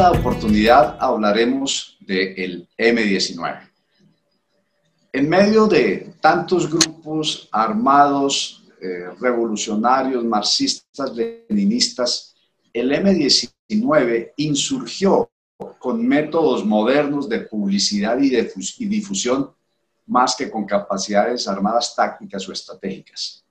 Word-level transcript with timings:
esta 0.00 0.18
oportunidad 0.18 0.96
hablaremos 0.98 1.98
del 2.00 2.66
M19. 2.78 3.70
En 5.12 5.28
medio 5.28 5.66
de 5.66 6.14
tantos 6.22 6.70
grupos 6.70 7.46
armados, 7.52 8.64
eh, 8.80 9.10
revolucionarios, 9.20 10.24
marxistas, 10.24 11.12
leninistas, 11.14 12.34
el 12.72 12.92
M19 12.92 14.32
insurgió 14.36 15.30
con 15.78 16.08
métodos 16.08 16.64
modernos 16.64 17.28
de 17.28 17.40
publicidad 17.40 18.18
y, 18.22 18.34
y 18.34 18.86
difusión 18.86 19.50
más 20.06 20.34
que 20.34 20.50
con 20.50 20.64
capacidades 20.64 21.46
armadas 21.46 21.94
tácticas 21.94 22.48
o 22.48 22.52
estratégicas. 22.52 23.44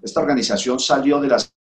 Esta 0.00 0.20
organización 0.20 0.78
salió 0.78 1.20
de 1.20 1.26
las 1.26 1.52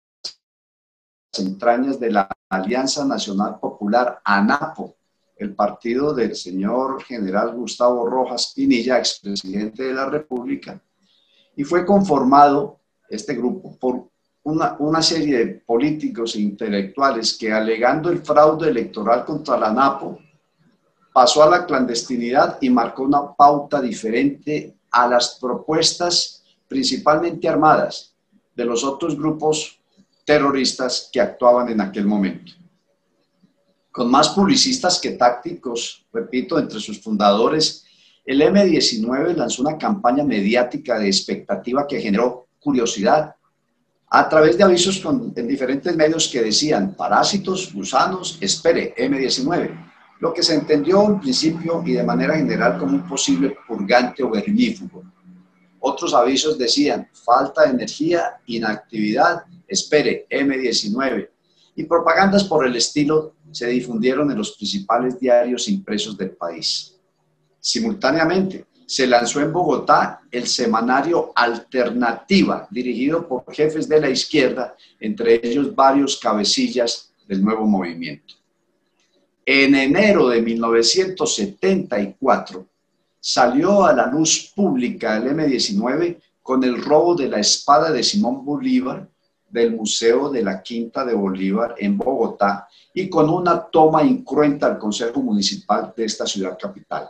entrañas 1.39 1.99
de 1.99 2.11
la 2.11 2.29
Alianza 2.49 3.05
Nacional 3.05 3.59
Popular, 3.59 4.19
ANAPO, 4.23 4.95
el 5.37 5.53
partido 5.53 6.13
del 6.13 6.35
señor 6.35 7.03
general 7.03 7.53
Gustavo 7.53 8.07
Rojas 8.07 8.53
Pinilla, 8.55 8.97
expresidente 8.97 9.83
de 9.83 9.93
la 9.93 10.09
República, 10.09 10.81
y 11.55 11.63
fue 11.63 11.85
conformado 11.85 12.79
este 13.09 13.35
grupo 13.35 13.77
por 13.77 14.09
una, 14.43 14.75
una, 14.79 15.01
serie 15.01 15.37
de 15.37 15.47
políticos 15.55 16.35
e 16.35 16.41
intelectuales 16.41 17.37
que 17.37 17.51
alegando 17.51 18.09
el 18.09 18.19
fraude 18.19 18.69
electoral 18.69 19.25
contra 19.25 19.57
la 19.57 19.67
ANAPO, 19.67 20.19
pasó 21.11 21.43
a 21.43 21.49
la 21.49 21.65
clandestinidad 21.65 22.57
y 22.61 22.69
marcó 22.69 23.03
una 23.03 23.33
pauta 23.33 23.81
diferente 23.81 24.75
a 24.91 25.07
las 25.07 25.37
propuestas 25.41 26.43
principalmente 26.67 27.47
armadas 27.49 28.13
de 28.55 28.65
los 28.65 28.83
otros 28.83 29.17
grupos 29.17 29.79
terroristas 30.27 31.09
que 31.11 31.21
actuaban 31.21 31.69
en 31.69 31.79
aquel 31.79 32.05
momento. 32.05 32.51
Con 33.89 34.11
más 34.11 34.27
publicistas 34.29 34.99
que 34.99 35.11
tácticos, 35.11 36.05
repito, 36.11 36.59
entre 36.59 36.81
sus 36.81 37.01
fundadores, 37.01 37.85
el 38.25 38.41
M19 38.41 39.33
lanzó 39.33 39.61
una 39.61 39.77
campaña 39.77 40.25
mediática 40.25 40.99
de 40.99 41.07
expectativa 41.07 41.87
que 41.87 42.01
generó 42.01 42.49
curiosidad 42.59 43.33
a 44.09 44.27
través 44.27 44.57
de 44.57 44.65
avisos 44.65 45.01
en 45.05 45.47
diferentes 45.47 45.95
medios 45.95 46.27
que 46.27 46.41
decían 46.41 46.93
parásitos, 46.93 47.73
gusanos, 47.73 48.37
espere, 48.41 48.93
M19 48.97 49.87
lo 50.19 50.33
que 50.33 50.43
se 50.43 50.55
entendió 50.55 51.05
en 51.05 51.19
principio 51.19 51.83
y 51.85 51.93
de 51.93 52.03
manera 52.03 52.35
general 52.35 52.77
como 52.77 52.93
un 52.93 53.07
posible 53.07 53.55
purgante 53.67 54.23
o 54.23 54.31
vermífugo. 54.31 55.03
Otros 55.87 56.13
avisos 56.13 56.57
decían 56.57 57.07
falta 57.13 57.63
de 57.63 57.69
energía, 57.69 58.41
inactividad, 58.47 59.45
espere, 59.65 60.27
M19. 60.29 61.29
Y 61.77 61.85
propagandas 61.85 62.43
por 62.43 62.67
el 62.67 62.75
estilo 62.75 63.35
se 63.51 63.67
difundieron 63.67 64.29
en 64.29 64.37
los 64.37 64.57
principales 64.57 65.17
diarios 65.17 65.69
impresos 65.69 66.17
del 66.17 66.31
país. 66.31 66.93
Simultáneamente, 67.61 68.65
se 68.85 69.07
lanzó 69.07 69.39
en 69.39 69.53
Bogotá 69.53 70.19
el 70.29 70.45
semanario 70.45 71.31
Alternativa, 71.33 72.67
dirigido 72.69 73.25
por 73.25 73.45
jefes 73.53 73.87
de 73.87 74.01
la 74.01 74.09
izquierda, 74.09 74.75
entre 74.99 75.39
ellos 75.41 75.73
varios 75.73 76.17
cabecillas 76.17 77.13
del 77.25 77.41
nuevo 77.41 77.65
movimiento. 77.65 78.33
En 79.45 79.73
enero 79.73 80.27
de 80.27 80.41
1974 80.41 82.67
salió 83.19 83.85
a 83.85 83.93
la 83.93 84.07
luz 84.07 84.51
pública 84.55 85.17
el 85.17 85.27
M-19 85.27 86.19
con 86.41 86.63
el 86.63 86.81
robo 86.83 87.15
de 87.15 87.27
la 87.27 87.39
espada 87.39 87.91
de 87.91 88.03
Simón 88.03 88.45
Bolívar 88.45 89.07
del 89.49 89.75
Museo 89.75 90.29
de 90.29 90.43
la 90.43 90.61
Quinta 90.61 91.05
de 91.05 91.13
Bolívar 91.13 91.75
en 91.77 91.97
Bogotá 91.97 92.67
y 92.93 93.09
con 93.09 93.29
una 93.29 93.61
toma 93.61 94.03
incruenta 94.03 94.67
al 94.67 94.77
Consejo 94.77 95.21
Municipal 95.21 95.93
de 95.95 96.05
esta 96.05 96.25
ciudad 96.25 96.57
capital. 96.59 97.09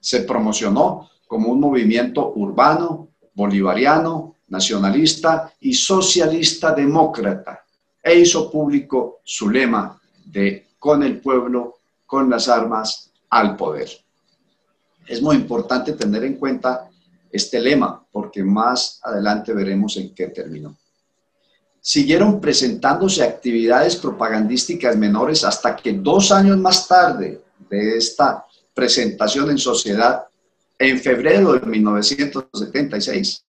Se 0.00 0.20
promocionó 0.20 1.10
como 1.26 1.50
un 1.50 1.60
movimiento 1.60 2.32
urbano, 2.34 3.08
bolivariano, 3.34 4.36
nacionalista 4.48 5.52
y 5.60 5.74
socialista 5.74 6.72
demócrata 6.72 7.64
e 8.02 8.20
hizo 8.20 8.50
público 8.50 9.20
su 9.24 9.50
lema 9.50 10.00
de 10.24 10.68
con 10.78 11.02
el 11.02 11.20
pueblo, 11.20 11.78
con 12.06 12.30
las 12.30 12.48
armas, 12.48 13.10
al 13.30 13.56
poder. 13.56 13.88
Es 15.08 15.22
muy 15.22 15.36
importante 15.36 15.94
tener 15.94 16.22
en 16.24 16.34
cuenta 16.34 16.88
este 17.30 17.60
lema, 17.60 18.04
porque 18.12 18.42
más 18.42 19.00
adelante 19.02 19.52
veremos 19.52 19.96
en 19.96 20.14
qué 20.14 20.28
terminó. 20.28 20.76
Siguieron 21.80 22.40
presentándose 22.40 23.22
actividades 23.22 23.96
propagandísticas 23.96 24.96
menores 24.96 25.44
hasta 25.44 25.74
que 25.74 25.92
dos 25.94 26.30
años 26.30 26.58
más 26.58 26.86
tarde 26.86 27.40
de 27.70 27.96
esta 27.96 28.44
presentación 28.74 29.50
en 29.50 29.58
sociedad, 29.58 30.24
en 30.78 30.98
febrero 31.00 31.54
de 31.54 31.66
1976, 31.66 33.44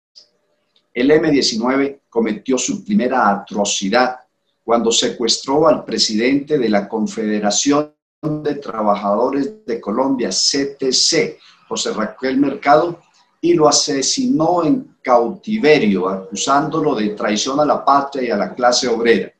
el 0.94 1.12
M-19 1.12 2.02
cometió 2.10 2.58
su 2.58 2.84
primera 2.84 3.30
atrocidad 3.30 4.20
cuando 4.64 4.92
secuestró 4.92 5.68
al 5.68 5.84
presidente 5.84 6.58
de 6.58 6.70
la 6.70 6.88
Confederación 6.88 7.94
de 8.22 8.56
Trabajadores 8.56 9.66
de 9.66 9.80
Colombia, 9.80 10.30
CTC, 10.30 11.40
José 11.68 11.94
Raquel 11.94 12.38
Mercado, 12.38 13.00
y 13.42 13.54
lo 13.54 13.70
asesinó 13.70 14.64
en 14.66 14.98
cautiverio, 15.02 16.10
acusándolo 16.10 16.96
de 16.96 17.10
traición 17.10 17.60
a 17.62 17.66
la 17.66 17.86
patria 17.86 18.24
y 18.24 18.32
a 18.32 18.36
la 18.36 18.54
clase 18.54 18.90
obrera. 18.90 19.32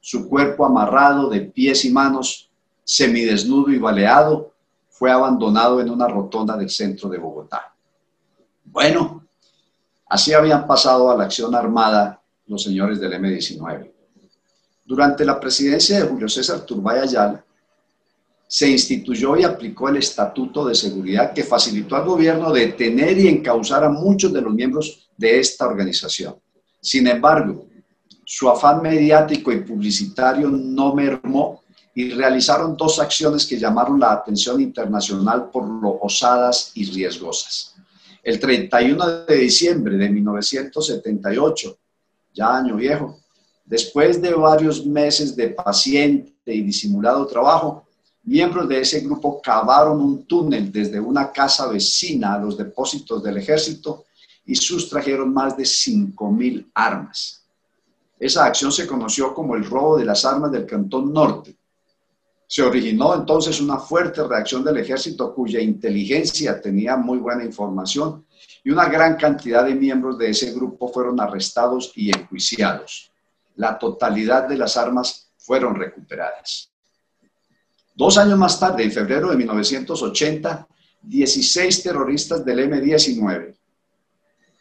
Su 0.00 0.28
cuerpo 0.28 0.64
amarrado 0.64 1.28
de 1.28 1.40
pies 1.40 1.84
y 1.84 1.90
manos, 1.90 2.48
semidesnudo 2.84 3.70
y 3.70 3.78
baleado, 3.78 4.52
fue 4.88 5.10
abandonado 5.10 5.80
en 5.80 5.90
una 5.90 6.06
rotonda 6.06 6.56
del 6.56 6.70
centro 6.70 7.08
de 7.08 7.18
Bogotá. 7.18 7.74
Bueno, 8.64 9.26
así 10.06 10.32
habían 10.32 10.66
pasado 10.66 11.10
a 11.10 11.16
la 11.16 11.24
acción 11.24 11.54
armada 11.54 12.22
los 12.46 12.62
señores 12.62 13.00
del 13.00 13.14
M-19. 13.14 13.90
Durante 14.84 15.24
la 15.24 15.40
presidencia 15.40 16.00
de 16.00 16.08
Julio 16.08 16.28
César 16.28 16.60
Turbay 16.60 17.00
Ayala, 17.00 17.44
se 18.52 18.68
instituyó 18.68 19.36
y 19.36 19.44
aplicó 19.44 19.88
el 19.88 19.98
Estatuto 19.98 20.64
de 20.64 20.74
Seguridad 20.74 21.32
que 21.32 21.44
facilitó 21.44 21.94
al 21.94 22.04
gobierno 22.04 22.52
detener 22.52 23.16
y 23.16 23.28
encauzar 23.28 23.84
a 23.84 23.90
muchos 23.90 24.32
de 24.32 24.40
los 24.40 24.52
miembros 24.52 25.08
de 25.16 25.38
esta 25.38 25.68
organización. 25.68 26.34
Sin 26.80 27.06
embargo, 27.06 27.68
su 28.24 28.50
afán 28.50 28.82
mediático 28.82 29.52
y 29.52 29.60
publicitario 29.60 30.48
no 30.48 30.92
mermó 30.92 31.62
y 31.94 32.10
realizaron 32.10 32.76
dos 32.76 32.98
acciones 32.98 33.46
que 33.46 33.56
llamaron 33.56 34.00
la 34.00 34.14
atención 34.14 34.60
internacional 34.60 35.48
por 35.48 35.68
lo 35.68 36.00
osadas 36.00 36.72
y 36.74 36.90
riesgosas. 36.90 37.76
El 38.20 38.40
31 38.40 39.26
de 39.26 39.36
diciembre 39.36 39.96
de 39.96 40.10
1978, 40.10 41.78
ya 42.34 42.56
año 42.56 42.74
viejo, 42.74 43.20
Después 43.70 44.20
de 44.20 44.34
varios 44.34 44.84
meses 44.84 45.36
de 45.36 45.50
paciente 45.50 46.52
y 46.52 46.60
disimulado 46.60 47.24
trabajo, 47.28 47.86
miembros 48.22 48.68
de 48.68 48.80
ese 48.80 49.00
grupo 49.00 49.40
cavaron 49.40 50.00
un 50.00 50.24
túnel 50.24 50.70
desde 50.70 51.00
una 51.00 51.32
casa 51.32 51.66
vecina 51.68 52.34
a 52.34 52.38
los 52.38 52.56
depósitos 52.56 53.22
del 53.22 53.38
ejército 53.38 54.04
y 54.44 54.54
sustrajeron 54.54 55.32
más 55.32 55.56
de 55.56 55.64
5.000 55.64 56.70
armas. 56.74 57.44
Esa 58.18 58.44
acción 58.44 58.70
se 58.70 58.86
conoció 58.86 59.32
como 59.32 59.56
el 59.56 59.64
robo 59.64 59.96
de 59.96 60.04
las 60.04 60.24
armas 60.24 60.52
del 60.52 60.66
Cantón 60.66 61.12
Norte. 61.12 61.56
Se 62.46 62.62
originó 62.62 63.14
entonces 63.14 63.60
una 63.60 63.78
fuerte 63.78 64.26
reacción 64.26 64.64
del 64.64 64.78
ejército 64.78 65.34
cuya 65.34 65.60
inteligencia 65.60 66.60
tenía 66.60 66.96
muy 66.96 67.18
buena 67.18 67.44
información 67.44 68.26
y 68.64 68.70
una 68.70 68.88
gran 68.88 69.16
cantidad 69.16 69.64
de 69.64 69.74
miembros 69.74 70.18
de 70.18 70.30
ese 70.30 70.52
grupo 70.52 70.88
fueron 70.88 71.20
arrestados 71.20 71.92
y 71.94 72.10
enjuiciados 72.10 73.10
la 73.60 73.78
totalidad 73.78 74.48
de 74.48 74.56
las 74.56 74.78
armas 74.78 75.30
fueron 75.36 75.74
recuperadas. 75.74 76.72
Dos 77.94 78.18
años 78.18 78.38
más 78.38 78.58
tarde, 78.58 78.84
en 78.84 78.92
febrero 78.92 79.30
de 79.30 79.36
1980, 79.36 80.66
16 81.02 81.82
terroristas 81.82 82.44
del 82.44 82.60
M-19 82.60 83.54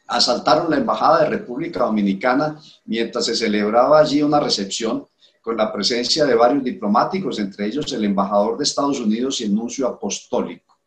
asaltaron 0.09 0.69
la 0.69 0.77
Embajada 0.77 1.23
de 1.23 1.29
República 1.29 1.85
Dominicana 1.85 2.59
mientras 2.85 3.25
se 3.25 3.35
celebraba 3.35 3.99
allí 3.99 4.21
una 4.21 4.39
recepción 4.39 5.05
con 5.41 5.55
la 5.55 5.71
presencia 5.71 6.25
de 6.25 6.35
varios 6.35 6.63
diplomáticos, 6.63 7.39
entre 7.39 7.67
ellos 7.67 7.93
el 7.93 8.03
embajador 8.03 8.57
de 8.57 8.63
Estados 8.63 8.99
Unidos 8.99 9.39
y 9.39 9.45
el 9.45 9.55
nuncio 9.55 9.87
apostólico. 9.87 10.77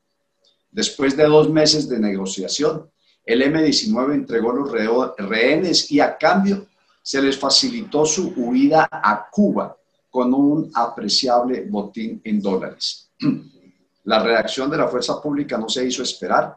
Después 0.70 1.16
de 1.16 1.24
dos 1.24 1.48
meses 1.48 1.88
de 1.88 1.98
negociación, 1.98 2.90
el 3.24 3.42
M-19 3.42 4.14
entregó 4.14 4.52
los 4.52 4.70
rehenes 5.16 5.90
y 5.90 6.00
a 6.00 6.18
cambio 6.18 6.66
se 7.02 7.22
les 7.22 7.38
facilitó 7.38 8.04
su 8.04 8.32
huida 8.36 8.88
a 8.90 9.28
Cuba 9.30 9.76
con 10.12 10.34
un 10.34 10.70
apreciable 10.74 11.64
botín 11.70 12.20
en 12.22 12.38
dólares. 12.38 13.10
La 14.04 14.22
reacción 14.22 14.68
de 14.68 14.76
la 14.76 14.88
fuerza 14.88 15.22
pública 15.22 15.56
no 15.56 15.68
se 15.68 15.86
hizo 15.86 16.02
esperar, 16.02 16.54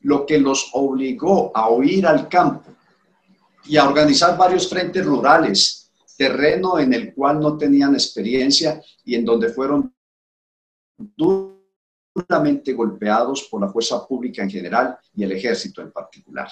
lo 0.00 0.26
que 0.26 0.38
los 0.38 0.70
obligó 0.74 1.50
a 1.56 1.70
huir 1.70 2.06
al 2.06 2.28
campo 2.28 2.70
y 3.64 3.76
a 3.76 3.88
organizar 3.88 4.36
varios 4.36 4.68
frentes 4.68 5.06
rurales, 5.06 5.90
terreno 6.18 6.78
en 6.78 6.92
el 6.92 7.14
cual 7.14 7.40
no 7.40 7.56
tenían 7.56 7.94
experiencia 7.94 8.82
y 9.04 9.14
en 9.14 9.24
donde 9.24 9.48
fueron 9.50 9.94
duramente 11.16 12.72
golpeados 12.72 13.44
por 13.44 13.60
la 13.60 13.68
fuerza 13.68 14.06
pública 14.06 14.42
en 14.42 14.50
general 14.50 14.98
y 15.14 15.22
el 15.22 15.32
ejército 15.32 15.80
en 15.80 15.92
particular. 15.92 16.50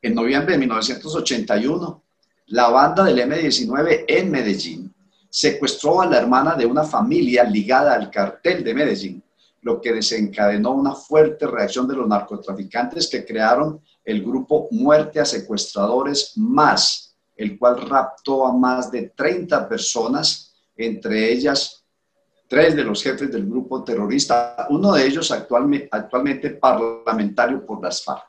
En 0.00 0.14
noviembre 0.14 0.54
de 0.54 0.58
1981, 0.58 2.02
la 2.46 2.68
banda 2.70 3.04
del 3.04 3.18
M-19 3.18 4.06
en 4.08 4.30
Medellín 4.30 4.87
secuestró 5.28 6.00
a 6.00 6.06
la 6.06 6.18
hermana 6.18 6.54
de 6.54 6.66
una 6.66 6.84
familia 6.84 7.44
ligada 7.44 7.94
al 7.94 8.10
cartel 8.10 8.64
de 8.64 8.74
Medellín, 8.74 9.22
lo 9.62 9.80
que 9.80 9.92
desencadenó 9.92 10.72
una 10.72 10.94
fuerte 10.94 11.46
reacción 11.46 11.86
de 11.88 11.96
los 11.96 12.08
narcotraficantes 12.08 13.08
que 13.08 13.24
crearon 13.24 13.80
el 14.04 14.22
grupo 14.24 14.68
Muerte 14.70 15.20
a 15.20 15.24
Secuestradores 15.24 16.32
Más, 16.36 17.16
el 17.36 17.58
cual 17.58 17.88
raptó 17.88 18.46
a 18.46 18.52
más 18.52 18.90
de 18.90 19.12
30 19.14 19.68
personas, 19.68 20.54
entre 20.76 21.30
ellas 21.30 21.84
tres 22.48 22.74
de 22.74 22.82
los 22.82 23.02
jefes 23.02 23.30
del 23.30 23.46
grupo 23.46 23.84
terrorista, 23.84 24.66
uno 24.70 24.92
de 24.92 25.06
ellos 25.06 25.30
actualmente, 25.30 26.50
parlamentario 26.50 27.64
por 27.64 27.82
las 27.82 28.02
FARC. 28.02 28.24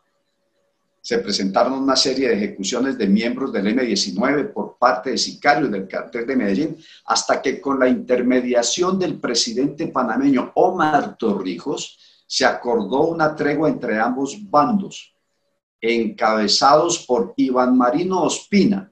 Se 1.02 1.20
presentaron 1.20 1.74
una 1.74 1.96
serie 1.96 2.28
de 2.28 2.36
ejecuciones 2.36 2.98
de 2.98 3.08
miembros 3.08 3.54
del 3.54 3.68
M-19 3.68 4.52
por 4.52 4.69
parte 4.80 5.12
de 5.12 5.18
sicarios 5.18 5.70
del 5.70 5.88
cartel 5.88 6.26
de 6.26 6.36
Medellín, 6.36 6.78
hasta 7.06 7.42
que 7.42 7.60
con 7.60 7.78
la 7.80 7.88
intermediación 7.88 8.98
del 8.98 9.20
presidente 9.20 9.88
panameño 9.88 10.52
Omar 10.56 11.18
Torrijos, 11.18 12.00
se 12.26 12.46
acordó 12.46 13.08
una 13.08 13.36
tregua 13.36 13.70
entre 13.70 14.00
ambos 14.00 14.38
bandos, 14.50 15.14
encabezados 15.82 17.06
por 17.06 17.34
Iván 17.36 17.78
Marino 17.78 18.24
Ospina, 18.24 18.92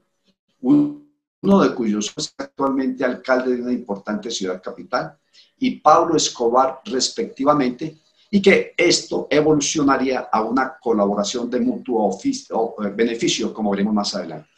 uno 0.60 1.62
de 1.62 1.74
cuyos 1.74 2.14
es 2.18 2.34
actualmente 2.38 3.06
alcalde 3.06 3.56
de 3.56 3.62
una 3.62 3.72
importante 3.72 4.30
ciudad 4.32 4.62
capital, 4.62 5.18
y 5.60 5.80
Pablo 5.80 6.16
Escobar, 6.16 6.82
respectivamente, 6.86 7.98
y 8.30 8.42
que 8.42 8.74
esto 8.76 9.28
evolucionaría 9.30 10.30
a 10.32 10.42
una 10.42 10.78
colaboración 10.78 11.50
de 11.50 11.60
mutuo 11.60 12.18
eh, 12.24 12.90
beneficio, 12.94 13.54
como 13.54 13.72
veremos 13.72 13.94
más 13.94 14.16
adelante. 14.16 14.50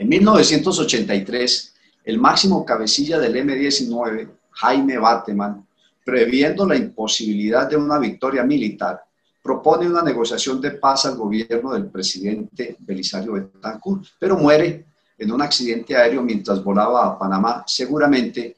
En 0.00 0.08
1983, 0.08 1.74
el 2.04 2.18
máximo 2.18 2.64
cabecilla 2.64 3.18
del 3.18 3.36
M-19, 3.36 4.30
Jaime 4.52 4.96
Bateman, 4.96 5.66
previendo 6.02 6.66
la 6.66 6.74
imposibilidad 6.74 7.68
de 7.68 7.76
una 7.76 7.98
victoria 7.98 8.42
militar, 8.42 9.04
propone 9.42 9.86
una 9.86 10.00
negociación 10.00 10.58
de 10.58 10.70
paz 10.70 11.04
al 11.04 11.16
gobierno 11.16 11.74
del 11.74 11.90
presidente 11.90 12.76
Belisario 12.78 13.34
Betancourt, 13.34 14.06
pero 14.18 14.38
muere 14.38 14.86
en 15.18 15.32
un 15.32 15.42
accidente 15.42 15.94
aéreo 15.94 16.22
mientras 16.22 16.64
volaba 16.64 17.06
a 17.06 17.18
Panamá, 17.18 17.62
seguramente 17.66 18.56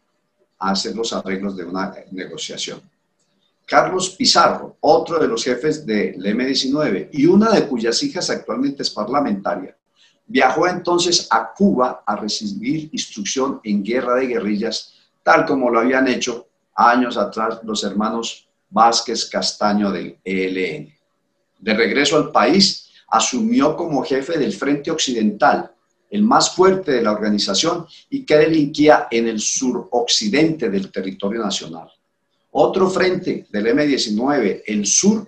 a 0.61 0.71
hacer 0.71 0.95
los 0.95 1.13
arreglos 1.13 1.57
de 1.57 1.65
una 1.65 1.93
negociación. 2.13 2.81
Carlos 3.67 4.11
Pizarro, 4.11 4.77
otro 4.79 5.19
de 5.19 5.27
los 5.27 5.43
jefes 5.43 5.85
del 5.85 6.25
M19 6.25 7.09
y 7.11 7.27
una 7.27 7.51
de 7.51 7.67
cuyas 7.67 8.01
hijas 8.05 8.31
actualmente 8.31 8.85
es 8.85 8.91
parlamentaria, 8.91 9.77
viajó 10.27 10.67
entonces 10.67 11.27
a 11.31 11.53
Cuba 11.53 12.03
a 12.07 12.17
recibir 12.17 12.89
instrucción 12.93 13.61
en 13.65 13.83
guerra 13.83 14.17
de 14.17 14.27
guerrillas, 14.27 14.95
tal 15.23 15.45
como 15.45 15.71
lo 15.71 15.81
habían 15.81 16.09
hecho 16.09 16.49
años 16.75 17.17
atrás 17.17 17.61
los 17.65 17.85
hermanos 17.85 18.49
Vázquez 18.71 19.29
Castaño 19.29 19.91
del 19.91 20.19
ELN. 20.25 20.93
De 21.59 21.75
regreso 21.75 22.17
al 22.17 22.33
país, 22.33 22.91
asumió 23.09 23.77
como 23.77 24.03
jefe 24.03 24.39
del 24.39 24.53
Frente 24.53 24.91
Occidental, 24.91 25.71
el 26.11 26.23
más 26.23 26.55
fuerte 26.55 26.93
de 26.93 27.03
la 27.03 27.13
organización 27.13 27.87
y 28.11 28.25
que 28.25 28.37
delinquía 28.37 29.09
en 29.11 29.29
el 29.29 29.39
suroccidente 29.41 30.69
del 30.71 30.91
territorio 30.91 31.43
nacional. 31.43 31.91
Otro 32.53 32.91
frente 32.91 33.47
del 33.51 33.67
M-19, 33.69 34.63
el 34.67 34.87
sur, 34.87 35.27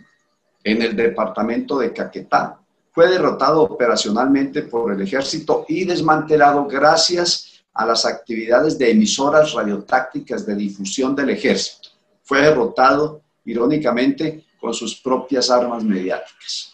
en 0.62 0.82
el 0.82 0.96
departamento 0.96 1.78
de 1.78 1.92
Caquetá, 1.92 2.60
fue 2.94 3.08
derrotado 3.08 3.62
operacionalmente 3.62 4.62
por 4.62 4.92
el 4.92 5.02
ejército 5.02 5.66
y 5.68 5.84
desmantelado 5.84 6.64
gracias 6.66 7.64
a 7.72 7.84
las 7.84 8.06
actividades 8.06 8.78
de 8.78 8.92
emisoras 8.92 9.52
radiotácticas 9.52 10.46
de 10.46 10.54
difusión 10.54 11.16
del 11.16 11.30
ejército. 11.30 11.88
Fue 12.22 12.40
derrotado, 12.40 13.22
irónicamente, 13.44 14.44
con 14.60 14.72
sus 14.72 14.94
propias 15.00 15.50
armas 15.50 15.82
mediáticas. 15.82 16.72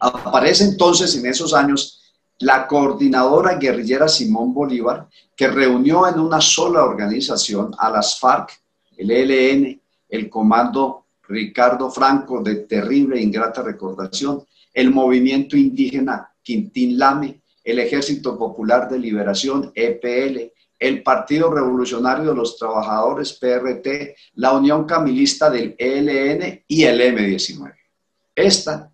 Aparece 0.00 0.64
entonces 0.64 1.14
en 1.16 1.26
esos 1.26 1.52
años 1.52 2.00
la 2.38 2.66
coordinadora 2.66 3.56
guerrillera 3.56 4.08
Simón 4.08 4.54
Bolívar, 4.54 5.06
que 5.36 5.48
reunió 5.48 6.08
en 6.08 6.18
una 6.18 6.40
sola 6.40 6.82
organización 6.82 7.74
a 7.78 7.90
las 7.90 8.18
FARC 8.18 8.58
el 8.96 9.10
ELN, 9.10 9.82
el 10.08 10.30
Comando 10.30 11.04
Ricardo 11.28 11.90
Franco 11.90 12.42
de 12.42 12.56
terrible 12.56 13.18
e 13.18 13.22
ingrata 13.22 13.62
recordación, 13.62 14.42
el 14.74 14.90
movimiento 14.90 15.56
indígena 15.56 16.30
Quintín 16.42 16.98
Lame, 16.98 17.40
el 17.62 17.78
Ejército 17.78 18.36
Popular 18.36 18.88
de 18.90 18.98
Liberación, 18.98 19.72
EPL, 19.74 20.52
el 20.78 21.02
Partido 21.02 21.50
Revolucionario 21.50 22.30
de 22.30 22.36
los 22.36 22.58
Trabajadores, 22.58 23.32
PRT, 23.32 24.14
la 24.34 24.52
Unión 24.52 24.84
Camilista 24.84 25.48
del 25.48 25.74
ELN 25.78 26.64
y 26.68 26.82
el 26.82 27.00
M-19. 27.00 27.72
Esta 28.34 28.92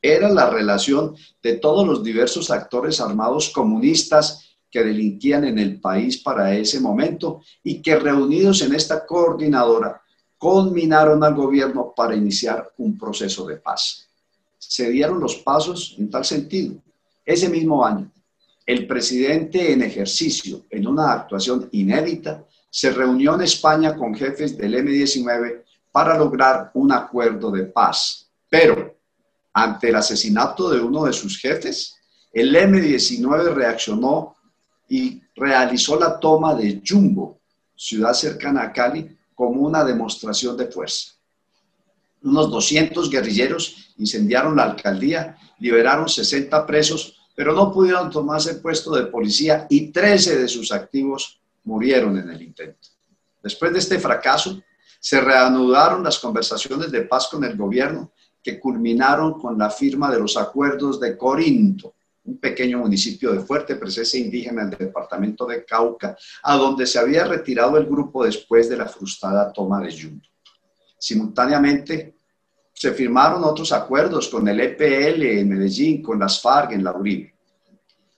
era 0.00 0.28
la 0.30 0.48
relación 0.48 1.14
de 1.42 1.54
todos 1.54 1.86
los 1.86 2.02
diversos 2.02 2.50
actores 2.50 3.00
armados 3.00 3.50
comunistas 3.50 4.56
que 4.70 4.84
delinquían 4.84 5.44
en 5.44 5.58
el 5.58 5.80
país 5.80 6.18
para 6.18 6.54
ese 6.54 6.80
momento 6.80 7.42
y 7.62 7.82
que 7.82 7.96
reunidos 7.96 8.62
en 8.62 8.74
esta 8.74 9.04
coordinadora 9.04 10.00
culminaron 10.38 11.24
al 11.24 11.34
gobierno 11.34 11.92
para 11.96 12.14
iniciar 12.14 12.72
un 12.78 12.96
proceso 12.96 13.46
de 13.46 13.56
paz. 13.56 14.05
Se 14.58 14.90
dieron 14.90 15.20
los 15.20 15.36
pasos 15.36 15.94
en 15.98 16.10
tal 16.10 16.24
sentido. 16.24 16.76
Ese 17.24 17.48
mismo 17.48 17.84
año, 17.84 18.10
el 18.64 18.86
presidente 18.86 19.72
en 19.72 19.82
ejercicio, 19.82 20.64
en 20.70 20.86
una 20.86 21.12
actuación 21.12 21.68
inédita, 21.72 22.44
se 22.70 22.90
reunió 22.90 23.34
en 23.34 23.42
España 23.42 23.96
con 23.96 24.14
jefes 24.14 24.56
del 24.56 24.74
M-19 24.74 25.62
para 25.92 26.18
lograr 26.18 26.70
un 26.74 26.92
acuerdo 26.92 27.50
de 27.50 27.64
paz. 27.64 28.28
Pero 28.50 28.96
ante 29.52 29.88
el 29.88 29.94
asesinato 29.94 30.68
de 30.68 30.80
uno 30.80 31.04
de 31.04 31.12
sus 31.12 31.38
jefes, 31.38 31.96
el 32.32 32.54
M-19 32.54 33.54
reaccionó 33.54 34.36
y 34.88 35.22
realizó 35.34 35.98
la 35.98 36.20
toma 36.20 36.54
de 36.54 36.82
Jumbo, 36.86 37.40
ciudad 37.74 38.12
cercana 38.12 38.62
a 38.64 38.72
Cali, 38.72 39.16
como 39.34 39.62
una 39.62 39.84
demostración 39.84 40.56
de 40.56 40.66
fuerza. 40.66 41.15
Unos 42.26 42.50
200 42.50 43.08
guerrilleros 43.08 43.94
incendiaron 43.98 44.56
la 44.56 44.64
alcaldía, 44.64 45.38
liberaron 45.60 46.08
60 46.08 46.66
presos, 46.66 47.16
pero 47.36 47.52
no 47.52 47.72
pudieron 47.72 48.10
tomarse 48.10 48.50
el 48.50 48.60
puesto 48.60 48.94
de 48.96 49.06
policía 49.06 49.66
y 49.70 49.92
13 49.92 50.40
de 50.40 50.48
sus 50.48 50.72
activos 50.72 51.40
murieron 51.62 52.18
en 52.18 52.28
el 52.28 52.42
intento. 52.42 52.88
Después 53.40 53.72
de 53.72 53.78
este 53.78 54.00
fracaso, 54.00 54.60
se 54.98 55.20
reanudaron 55.20 56.02
las 56.02 56.18
conversaciones 56.18 56.90
de 56.90 57.02
paz 57.02 57.28
con 57.30 57.44
el 57.44 57.56
gobierno 57.56 58.10
que 58.42 58.58
culminaron 58.58 59.38
con 59.38 59.56
la 59.56 59.70
firma 59.70 60.10
de 60.10 60.18
los 60.18 60.36
acuerdos 60.36 60.98
de 60.98 61.16
Corinto, 61.16 61.94
un 62.24 62.38
pequeño 62.38 62.78
municipio 62.78 63.30
de 63.30 63.38
fuerte 63.38 63.76
presencia 63.76 64.18
indígena 64.18 64.62
en 64.62 64.72
el 64.72 64.78
departamento 64.78 65.46
de 65.46 65.64
Cauca, 65.64 66.16
a 66.42 66.56
donde 66.56 66.86
se 66.88 66.98
había 66.98 67.24
retirado 67.24 67.76
el 67.76 67.86
grupo 67.86 68.24
después 68.24 68.68
de 68.68 68.78
la 68.78 68.86
frustrada 68.86 69.52
toma 69.52 69.80
de 69.80 69.92
Yumbo. 69.92 70.26
Simultáneamente, 70.98 72.15
se 72.76 72.92
firmaron 72.92 73.42
otros 73.42 73.72
acuerdos 73.72 74.28
con 74.28 74.46
el 74.48 74.60
EPL 74.60 75.22
en 75.22 75.48
Medellín, 75.48 76.02
con 76.02 76.18
las 76.18 76.42
FARC 76.42 76.72
en 76.72 76.84
la. 76.84 76.94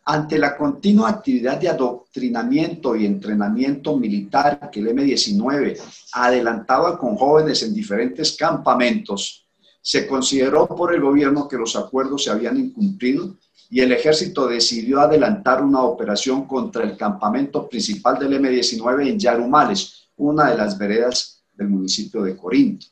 Ante 0.04 0.36
la 0.36 0.56
continua 0.56 1.10
actividad 1.10 1.60
de 1.60 1.68
adoctrinamiento 1.68 2.96
y 2.96 3.06
entrenamiento 3.06 3.96
militar 3.96 4.68
que 4.68 4.80
el 4.80 4.88
M-19 4.88 5.78
adelantaba 6.12 6.98
con 6.98 7.14
jóvenes 7.14 7.62
en 7.62 7.72
diferentes 7.72 8.36
campamentos, 8.36 9.46
se 9.80 10.08
consideró 10.08 10.66
por 10.66 10.92
el 10.92 11.02
gobierno 11.02 11.46
que 11.46 11.56
los 11.56 11.76
acuerdos 11.76 12.24
se 12.24 12.30
habían 12.30 12.58
incumplido 12.58 13.36
y 13.70 13.78
el 13.80 13.92
ejército 13.92 14.48
decidió 14.48 15.00
adelantar 15.00 15.62
una 15.62 15.82
operación 15.82 16.48
contra 16.48 16.82
el 16.82 16.96
campamento 16.96 17.68
principal 17.68 18.18
del 18.18 18.32
M-19 18.32 19.08
en 19.08 19.20
Yarumales, 19.20 20.08
una 20.16 20.50
de 20.50 20.56
las 20.56 20.76
veredas 20.76 21.44
del 21.54 21.68
municipio 21.68 22.22
de 22.22 22.36
Corinto. 22.36 22.88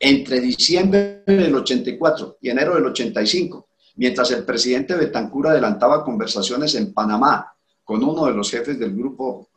Entre 0.00 0.40
diciembre 0.40 1.22
del 1.26 1.54
84 1.54 2.38
y 2.40 2.50
enero 2.50 2.74
del 2.74 2.86
85, 2.86 3.68
mientras 3.96 4.30
el 4.30 4.44
presidente 4.44 4.94
Betancur 4.94 5.48
adelantaba 5.48 6.04
conversaciones 6.04 6.74
en 6.74 6.92
Panamá 6.92 7.52
con 7.82 8.02
uno 8.04 8.26
de 8.26 8.34
los 8.34 8.50
jefes 8.50 8.78
del 8.78 8.94
grupo 8.94 9.48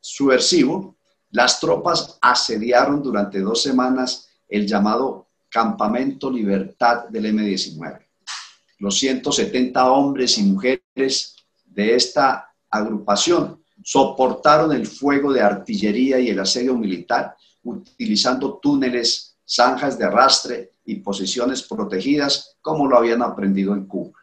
subversivo, 0.00 0.96
las 1.30 1.60
tropas 1.60 2.18
asediaron 2.20 3.02
durante 3.02 3.40
dos 3.40 3.62
semanas 3.62 4.28
el 4.48 4.66
llamado 4.66 5.28
Campamento 5.48 6.30
Libertad 6.30 7.08
del 7.08 7.26
M-19 7.26 8.06
los 8.78 8.98
170 8.98 9.90
hombres 9.90 10.38
y 10.38 10.42
mujeres 10.44 11.34
de 11.64 11.94
esta 11.94 12.52
agrupación 12.70 13.62
soportaron 13.82 14.72
el 14.72 14.86
fuego 14.86 15.32
de 15.32 15.40
artillería 15.40 16.18
y 16.18 16.28
el 16.28 16.40
asedio 16.40 16.76
militar 16.76 17.36
utilizando 17.62 18.58
túneles, 18.58 19.35
zanjas 19.46 19.98
de 19.98 20.04
arrastre 20.04 20.72
y 20.84 20.96
posiciones 20.96 21.62
protegidas 21.62 22.56
como 22.60 22.88
lo 22.88 22.98
habían 22.98 23.22
aprendido 23.22 23.74
en 23.74 23.86
Cuba. 23.86 24.18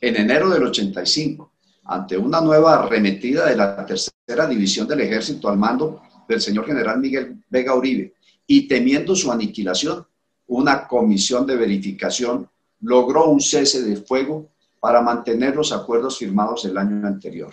En 0.00 0.16
enero 0.16 0.50
del 0.50 0.64
85, 0.64 1.52
ante 1.84 2.16
una 2.16 2.40
nueva 2.40 2.82
arremetida 2.82 3.46
de 3.46 3.56
la 3.56 3.84
tercera 3.86 4.46
división 4.48 4.86
del 4.86 5.00
ejército 5.00 5.48
al 5.48 5.58
mando 5.58 6.02
del 6.28 6.40
señor 6.40 6.66
general 6.66 7.00
Miguel 7.00 7.42
Vega 7.48 7.74
Uribe 7.74 8.14
y 8.46 8.66
temiendo 8.66 9.14
su 9.14 9.30
aniquilación, 9.30 10.06
una 10.46 10.86
comisión 10.88 11.46
de 11.46 11.56
verificación 11.56 12.48
logró 12.80 13.26
un 13.28 13.40
cese 13.40 13.82
de 13.82 13.96
fuego 13.96 14.50
para 14.80 15.02
mantener 15.02 15.54
los 15.54 15.72
acuerdos 15.72 16.18
firmados 16.18 16.64
el 16.64 16.76
año 16.78 17.06
anterior. 17.06 17.52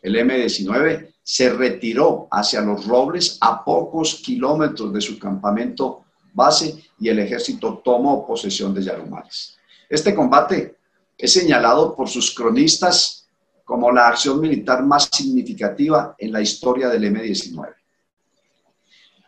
El 0.00 0.16
M-19 0.16 1.11
se 1.22 1.50
retiró 1.50 2.26
hacia 2.30 2.60
los 2.60 2.86
Robles 2.86 3.38
a 3.40 3.64
pocos 3.64 4.16
kilómetros 4.24 4.92
de 4.92 5.00
su 5.00 5.18
campamento 5.18 6.04
base 6.32 6.82
y 6.98 7.08
el 7.08 7.18
ejército 7.20 7.80
tomó 7.84 8.26
posesión 8.26 8.74
de 8.74 8.82
Yarumales. 8.82 9.56
Este 9.88 10.14
combate 10.14 10.76
es 11.16 11.32
señalado 11.32 11.94
por 11.94 12.08
sus 12.08 12.34
cronistas 12.34 13.28
como 13.64 13.92
la 13.92 14.08
acción 14.08 14.40
militar 14.40 14.84
más 14.84 15.08
significativa 15.12 16.14
en 16.18 16.32
la 16.32 16.40
historia 16.40 16.88
del 16.88 17.04
M-19. 17.04 17.74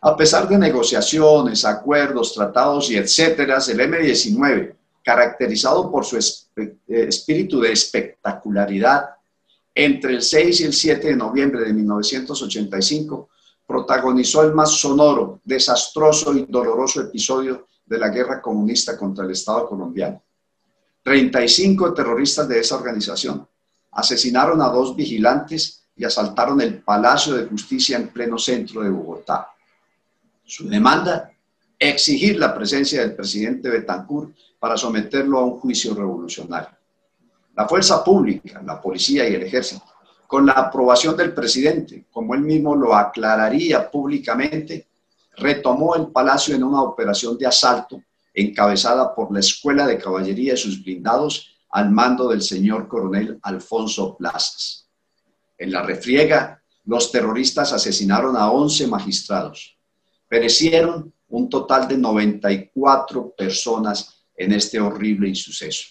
A 0.01 0.17
pesar 0.17 0.49
de 0.49 0.59
negociaciones, 0.59 1.65
acuerdos, 1.65 2.35
tratados 2.35 2.91
y 2.91 2.97
etcétera, 2.97 3.59
el 3.69 3.81
M-19, 3.81 4.75
caracterizado 5.03 5.91
por 5.91 6.05
su 6.05 6.19
eh, 6.19 6.77
espíritu 6.87 7.61
de 7.61 7.73
espectacularidad, 7.73 9.11
entre 9.75 10.15
el 10.15 10.23
6 10.23 10.61
y 10.61 10.65
el 10.65 10.73
7 10.73 11.09
de 11.09 11.17
noviembre 11.17 11.65
de 11.65 11.73
1985, 11.73 13.29
protagonizó 13.67 14.43
el 14.43 14.53
más 14.53 14.71
sonoro, 14.71 15.41
desastroso 15.45 16.35
y 16.35 16.47
doloroso 16.49 17.01
episodio 17.01 17.67
de 17.85 17.99
la 17.99 18.09
guerra 18.09 18.41
comunista 18.41 18.97
contra 18.97 19.25
el 19.25 19.33
Estado 19.33 19.67
colombiano. 19.67 20.23
35 21.03 21.93
terroristas 21.93 22.49
de 22.49 22.61
esa 22.61 22.77
organización 22.77 23.47
asesinaron 23.93 24.61
a 24.63 24.69
dos 24.69 24.97
vigilantes 24.97 25.85
y 25.97 26.05
asaltaron 26.05 26.61
el 26.61 26.83
Palacio 26.83 27.35
de 27.35 27.47
Justicia 27.47 27.97
en 27.97 28.09
pleno 28.09 28.39
centro 28.39 28.83
de 28.83 28.91
Bogotá. 28.91 29.49
Su 30.45 30.69
demanda, 30.69 31.31
exigir 31.79 32.39
la 32.39 32.55
presencia 32.55 33.01
del 33.01 33.15
presidente 33.15 33.69
Betancourt 33.69 34.35
para 34.59 34.77
someterlo 34.77 35.39
a 35.39 35.45
un 35.45 35.59
juicio 35.61 35.95
revolucionario. 35.95 36.74
La 37.57 37.69
fuerza 37.69 38.03
pública, 38.03 38.63
la 38.65 38.81
policía 38.81 39.29
y 39.29 39.35
el 39.35 39.43
ejército, 39.43 39.85
con 40.27 40.47
la 40.47 40.53
aprobación 40.53 41.17
del 41.17 41.33
presidente, 41.33 42.07
como 42.11 42.35
él 42.35 42.41
mismo 42.41 42.75
lo 42.75 42.95
aclararía 42.95 43.91
públicamente, 43.91 44.89
retomó 45.37 45.95
el 45.95 46.09
palacio 46.09 46.55
en 46.55 46.65
una 46.65 46.83
operación 46.83 47.39
de 47.39 47.47
asalto 47.47 48.03
encabezada 48.33 49.15
por 49.15 49.33
la 49.33 49.41
Escuela 49.41 49.87
de 49.87 49.99
Caballería 49.99 50.55
y 50.55 50.57
sus 50.57 50.83
blindados 50.83 51.55
al 51.71 51.91
mando 51.91 52.29
del 52.29 52.43
señor 52.43 52.89
coronel 52.89 53.39
Alfonso 53.43 54.17
Plazas. 54.17 54.89
En 55.57 55.71
la 55.71 55.83
refriega, 55.83 56.61
los 56.85 57.13
terroristas 57.13 57.73
asesinaron 57.73 58.37
a 58.37 58.51
11 58.51 58.89
magistrados. 58.89 59.79
Perecieron 60.29 61.13
un 61.29 61.49
total 61.49 61.89
de 61.89 61.97
94 61.97 63.35
personas 63.37 64.25
en 64.37 64.53
este 64.53 64.81
horrible 64.81 65.29
insuceso. 65.29 65.89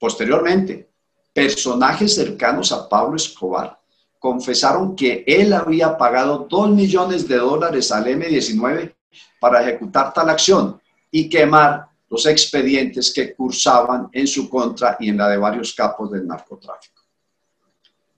Posteriormente, 0.00 0.88
personajes 1.34 2.14
cercanos 2.14 2.72
a 2.72 2.88
Pablo 2.88 3.16
Escobar 3.16 3.78
confesaron 4.18 4.96
que 4.96 5.22
él 5.26 5.52
había 5.52 5.96
pagado 5.98 6.46
2 6.48 6.70
millones 6.70 7.28
de 7.28 7.36
dólares 7.36 7.92
al 7.92 8.08
M-19 8.08 8.94
para 9.38 9.60
ejecutar 9.60 10.12
tal 10.14 10.30
acción 10.30 10.80
y 11.10 11.28
quemar 11.28 11.86
los 12.08 12.24
expedientes 12.24 13.12
que 13.12 13.34
cursaban 13.34 14.08
en 14.12 14.26
su 14.26 14.48
contra 14.48 14.96
y 14.98 15.10
en 15.10 15.18
la 15.18 15.28
de 15.28 15.36
varios 15.36 15.74
capos 15.74 16.10
del 16.10 16.26
narcotráfico. 16.26 17.02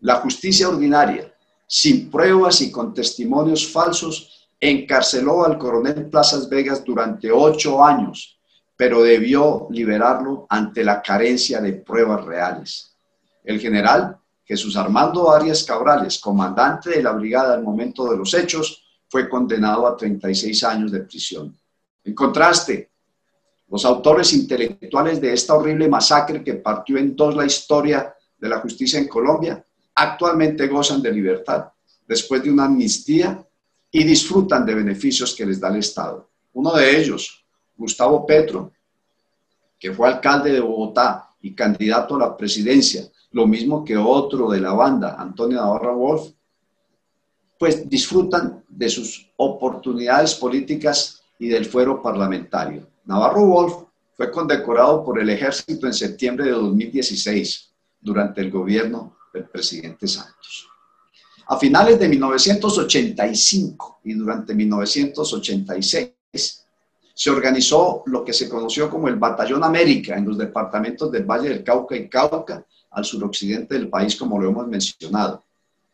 La 0.01 0.17
justicia 0.17 0.69
ordinaria, 0.69 1.35
sin 1.67 2.11
pruebas 2.11 2.61
y 2.61 2.71
con 2.71 2.95
testimonios 2.95 3.67
falsos, 3.67 4.49
encarceló 4.61 5.45
al 5.45 5.59
coronel 5.59 6.09
Plazas 6.09 6.49
Vegas 6.49 6.85
durante 6.85 7.33
ocho 7.33 7.85
años 7.85 8.39
pero 8.77 9.03
debió 9.03 9.67
liberarlo 9.71 10.47
ante 10.49 10.85
la 10.85 11.03
carencia 11.03 11.61
de 11.61 11.75
pruebas 11.75 12.25
reales. 12.25 12.97
El 13.45 13.61
general 13.61 14.19
Jesús 14.45 14.77
Armando 14.77 15.31
Arias 15.31 15.65
Cabrales, 15.65 16.19
comandante 16.19 16.91
de 16.91 17.03
la 17.03 17.13
brigada 17.13 17.55
al 17.55 17.63
momento 17.63 18.11
de 18.11 18.17
los 18.17 18.35
hechos, 18.35 18.85
fue 19.09 19.29
condenado 19.29 19.87
a 19.87 19.97
36 19.97 20.65
años 20.65 20.93
de 20.93 21.01
prisión. 21.01 21.57
En 22.05 22.15
contraste, 22.15 22.91
los 23.69 23.85
autores 23.85 24.33
intelectuales 24.33 25.21
de 25.21 25.33
esta 25.33 25.55
horrible 25.55 25.89
masacre 25.89 26.43
que 26.43 26.55
partió 26.55 26.99
en 26.99 27.15
dos 27.15 27.35
la 27.35 27.47
historia 27.47 28.15
de 28.37 28.49
la 28.49 28.59
justicia 28.59 28.99
en 28.99 29.09
Colombia, 29.09 29.65
actualmente 29.95 30.67
gozan 30.67 31.01
de 31.01 31.13
libertad 31.13 31.69
después 32.07 32.43
de 32.43 32.51
una 32.51 32.65
amnistía 32.65 33.43
y 33.91 34.05
disfrutan 34.05 34.67
de 34.67 34.75
beneficios 34.75 35.35
que 35.35 35.47
les 35.47 35.61
da 35.61 35.69
el 35.69 35.77
Estado. 35.77 36.29
Uno 36.53 36.75
de 36.75 36.99
ellos, 36.99 37.42
Gustavo 37.83 38.25
Petro, 38.25 38.73
que 39.79 39.93
fue 39.93 40.07
alcalde 40.07 40.53
de 40.53 40.61
Bogotá 40.61 41.31
y 41.41 41.53
candidato 41.53 42.15
a 42.15 42.21
la 42.21 42.37
presidencia, 42.37 43.03
lo 43.33 43.45
mismo 43.47 43.85
que 43.85 43.97
otro 43.97 44.51
de 44.51 44.61
la 44.61 44.73
banda, 44.73 45.17
Antonio 45.19 45.59
Navarro 45.59 45.97
Wolf, 45.97 46.31
pues 47.59 47.89
disfrutan 47.89 48.63
de 48.69 48.89
sus 48.89 49.29
oportunidades 49.37 50.37
políticas 50.37 51.23
y 51.41 51.49
del 51.49 51.65
fuero 51.65 52.01
parlamentario. 52.01 52.87
Navarro 53.05 53.47
Wolf 53.47 53.75
fue 54.15 54.31
condecorado 54.31 55.05
por 55.05 55.19
el 55.19 55.29
ejército 55.31 55.89
en 55.89 55.95
septiembre 55.95 56.45
de 56.45 56.53
2016 56.53 57.73
durante 58.01 58.43
el 58.43 58.51
gobierno 58.51 59.17
del 59.35 59.49
presidente 59.49 60.07
Santos. 60.07 60.69
A 61.49 61.57
finales 61.57 61.99
de 61.99 62.09
1985 62.09 64.01
y 64.05 64.15
durante 64.15 64.55
1986, 64.55 66.62
se 67.15 67.31
organizó 67.31 68.03
lo 68.07 68.25
que 68.25 68.33
se 68.33 68.49
conoció 68.49 68.89
como 68.91 69.09
el 69.09 69.17
Batallón 69.17 69.65
América 69.65 70.17
en 70.17 70.27
los 70.27 70.39
departamentos 70.39 71.11
del 71.11 71.25
Valle 71.25 71.49
del 71.49 71.65
Cauca 71.65 71.97
y 71.97 72.09
Cauca, 72.09 72.65
al 72.91 73.05
suroccidente 73.05 73.75
del 73.75 73.89
país, 73.89 74.17
como 74.17 74.39
lo 74.39 74.51
hemos 74.51 74.69
mencionado. 74.69 75.43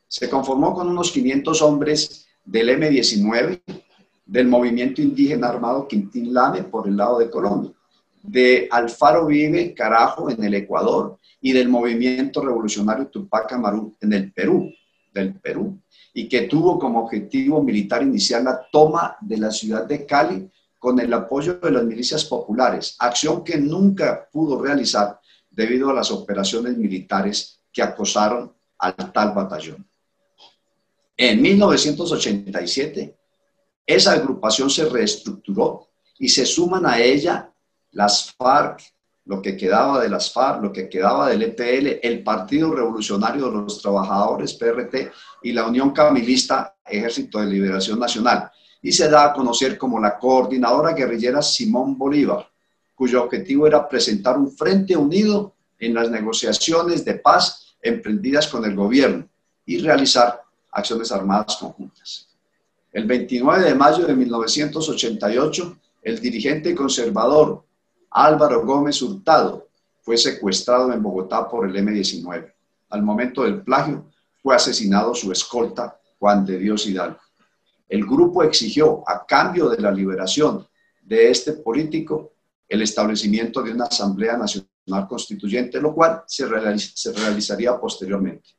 Se 0.07 0.29
conformó 0.29 0.75
con 0.75 0.89
unos 0.89 1.13
500 1.13 1.63
hombres 1.63 2.27
del 2.45 2.71
M-19, 2.71 3.61
del 4.27 4.49
movimiento 4.49 5.01
indígena 5.01 5.49
armado 5.49 5.87
Quintín 5.87 6.33
Lame 6.35 6.65
por 6.65 6.89
el 6.89 6.97
lado 6.97 7.19
de 7.19 7.31
Colombia, 7.31 7.73
de 8.23 8.69
Alfaro 8.71 9.27
Vive 9.27 9.75
Carajo 9.75 10.31
en 10.31 10.43
el 10.43 10.55
Ecuador 10.55 11.19
y 11.41 11.53
del 11.53 11.69
movimiento 11.69 12.41
revolucionario 12.41 13.07
Tupac 13.07 13.53
Amaru 13.53 13.95
en 14.01 14.13
el 14.13 14.33
Perú, 14.33 14.71
del 15.15 15.35
Perú, 15.35 15.79
y 16.13 16.29
que 16.29 16.43
tuvo 16.43 16.79
como 16.79 17.01
objetivo 17.01 17.63
militar 17.63 18.03
inicial 18.03 18.45
la 18.45 18.61
toma 18.71 19.17
de 19.21 19.37
la 19.39 19.51
ciudad 19.51 19.87
de 19.87 20.05
Cali 20.05 20.51
con 20.79 21.01
el 21.01 21.13
apoyo 21.13 21.55
de 21.55 21.71
las 21.71 21.85
milicias 21.85 22.25
populares, 22.25 22.97
acción 22.99 23.43
que 23.43 23.59
nunca 23.59 24.29
pudo 24.31 24.63
realizar 24.63 25.21
debido 25.51 25.91
a 25.91 25.95
las 25.95 26.11
operaciones 26.11 26.77
militares 26.77 27.61
que 27.73 27.83
acosaron 27.83 28.53
al 28.79 28.95
tal 29.13 29.33
batallón. 29.33 29.87
En 31.17 31.43
1987, 31.43 33.17
esa 33.85 34.13
agrupación 34.13 34.71
se 34.71 34.89
reestructuró 34.89 35.89
y 36.19 36.29
se 36.29 36.47
suman 36.47 36.87
a 36.87 37.01
ella 37.01 37.51
las 37.93 38.33
FARC, 38.35 38.83
lo 39.25 39.43
que 39.43 39.57
quedaba 39.57 40.01
de 40.01 40.09
las 40.09 40.33
FARC, 40.33 40.63
lo 40.63 40.73
que 40.73 40.89
quedaba 40.89 41.29
del 41.29 41.43
EPL, 41.43 41.99
el 42.03 42.23
Partido 42.23 42.73
Revolucionario 42.73 43.47
de 43.47 43.57
los 43.57 43.83
Trabajadores, 43.83 44.55
PRT, 44.55 45.11
y 45.43 45.53
la 45.53 45.67
Unión 45.67 45.91
Camilista 45.91 46.77
Ejército 46.85 47.41
de 47.41 47.47
Liberación 47.47 47.99
Nacional, 47.99 48.51
y 48.83 48.93
se 48.93 49.09
da 49.09 49.27
a 49.27 49.33
conocer 49.33 49.77
como 49.77 50.01
la 50.01 50.19
coordinadora 50.19 50.93
guerrillera 50.93 51.43
Simón 51.43 51.97
Bolívar, 51.99 52.49
cuyo 52.95 53.25
objetivo 53.25 53.67
era 53.67 53.89
presentar 53.89 54.37
un 54.39 54.51
frente 54.51 54.97
unido 54.97 55.55
en 55.79 55.95
las 55.95 56.11
negociaciones 56.11 57.05
de 57.05 57.15
paz 57.15 57.77
emprendidas 57.81 58.49
con 58.49 58.65
el 58.65 58.75
gobierno 58.75 59.29
y 59.65 59.79
realizar 59.79 60.43
acciones 60.73 61.13
armadas 61.13 61.57
conjuntas. 61.57 62.29
El 62.93 63.07
29 63.07 63.65
de 63.65 63.75
mayo 63.75 64.07
de 64.07 64.15
1988, 64.15 65.79
el 66.03 66.21
dirigente 66.21 66.75
conservador 66.75 67.65
Álvaro 68.11 68.65
Gómez 68.65 69.01
Hurtado 69.03 69.69
fue 70.01 70.17
secuestrado 70.17 70.93
en 70.93 71.03
Bogotá 71.03 71.49
por 71.49 71.69
el 71.69 71.77
M-19. 71.77 72.53
Al 72.91 73.03
momento 73.03 73.43
del 73.43 73.61
plagio, 73.63 74.07
fue 74.43 74.57
asesinado 74.57 75.15
su 75.15 75.31
escolta 75.31 76.01
Juan 76.19 76.47
de 76.47 76.59
Dios 76.59 76.87
Hidalgo. 76.87 77.19
El 77.89 78.05
grupo 78.05 78.43
exigió, 78.43 79.03
a 79.07 79.25
cambio 79.27 79.69
de 79.69 79.81
la 79.81 79.91
liberación 79.91 80.67
de 81.03 81.31
este 81.31 81.55
político, 81.55 82.33
el 82.69 82.83
establecimiento 82.83 83.63
de 83.63 83.73
una 83.73 83.85
Asamblea 83.85 84.37
Nacional 84.37 85.09
Constituyente, 85.09 85.81
lo 85.81 85.95
cual 85.95 86.23
se, 86.27 86.47
realizaría 86.47 87.79
posteriormente. 87.79 88.51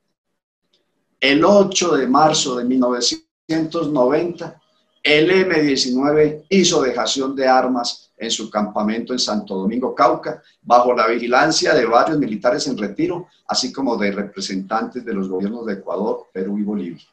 el 1.20 1.44
8 1.44 1.98
de 1.98 2.08
marzo 2.08 2.56
de 2.58 2.66
1990, 2.66 4.62
el 5.04 5.32
M-19 5.32 6.46
hizo 6.50 6.82
dejación 6.82 7.36
de 7.36 7.48
armas 7.48 8.12
en 8.18 8.32
su 8.32 8.50
campamento 8.50 9.14
en 9.14 9.20
Santo 9.20 9.56
Domingo, 9.56 9.96
Cauca, 9.96 10.44
bajo 10.62 10.94
la 10.94 11.08
vigilancia 11.08 11.74
de 11.74 11.86
varios 11.86 12.20
militares 12.20 12.68
en 12.68 12.78
retiro, 12.78 13.28
así 13.48 13.72
como 13.72 13.96
de 13.96 14.12
representantes 14.12 15.06
de 15.06 15.14
los 15.14 15.30
gobiernos 15.30 15.66
de 15.66 15.74
Ecuador, 15.74 16.28
Perú 16.34 16.60
y 16.60 16.64
Bolivia. 16.64 17.06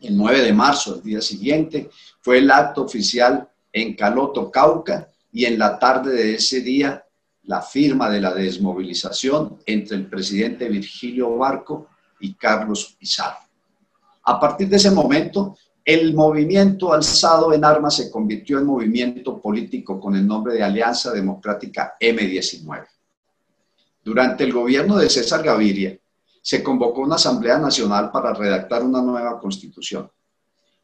El 0.00 0.16
9 0.16 0.42
de 0.42 0.52
marzo, 0.52 0.96
el 0.96 1.02
día 1.02 1.20
siguiente, 1.20 1.90
fue 2.20 2.38
el 2.38 2.50
acto 2.50 2.82
oficial 2.82 3.48
en 3.72 3.94
Caloto, 3.94 4.50
Cauca, 4.50 5.08
y 5.32 5.44
en 5.44 5.58
la 5.58 5.78
tarde 5.78 6.14
de 6.14 6.34
ese 6.34 6.60
día 6.60 7.04
la 7.42 7.62
firma 7.62 8.10
de 8.10 8.20
la 8.20 8.34
desmovilización 8.34 9.58
entre 9.66 9.96
el 9.96 10.06
presidente 10.06 10.68
Virgilio 10.68 11.36
Barco 11.36 11.88
y 12.20 12.34
Carlos 12.34 12.96
Pizarro. 12.98 13.38
A 14.24 14.40
partir 14.40 14.68
de 14.68 14.76
ese 14.76 14.90
momento, 14.90 15.56
el 15.84 16.14
movimiento 16.14 16.92
alzado 16.92 17.52
en 17.52 17.64
armas 17.64 17.96
se 17.96 18.10
convirtió 18.10 18.58
en 18.58 18.66
movimiento 18.66 19.40
político 19.40 20.00
con 20.00 20.16
el 20.16 20.26
nombre 20.26 20.54
de 20.54 20.62
Alianza 20.62 21.12
Democrática 21.12 21.94
M19. 22.00 22.86
Durante 24.02 24.42
el 24.44 24.52
gobierno 24.52 24.96
de 24.96 25.08
César 25.08 25.44
Gaviria, 25.44 25.96
se 26.46 26.62
convocó 26.62 27.00
una 27.00 27.16
Asamblea 27.16 27.58
Nacional 27.58 28.12
para 28.12 28.32
redactar 28.32 28.84
una 28.84 29.02
nueva 29.02 29.40
constitución. 29.40 30.08